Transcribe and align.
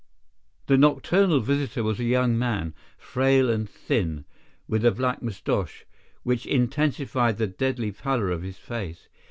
The 0.65 0.77
nocturnal 0.79 1.41
visitor 1.41 1.83
was 1.83 1.99
a 1.99 2.03
young 2.05 2.35
man, 2.35 2.73
frail 2.97 3.51
and 3.51 3.69
thin, 3.69 4.25
with 4.67 4.83
a 4.83 4.89
black 4.91 5.21
moustache, 5.21 5.85
which 6.23 6.47
intensified 6.47 7.37
the 7.37 7.45
deadly 7.45 7.91
pallor 7.91 8.31
of 8.31 8.41
his 8.41 8.57
face. 8.57 9.09